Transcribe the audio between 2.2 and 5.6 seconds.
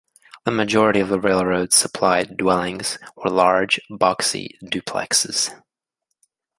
dwellings were large boxy duplexes.